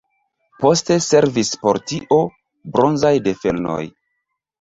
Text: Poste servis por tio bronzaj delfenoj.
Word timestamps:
Poste 0.61 0.95
servis 1.07 1.51
por 1.65 1.79
tio 1.91 2.17
bronzaj 2.79 3.13
delfenoj. 3.29 3.79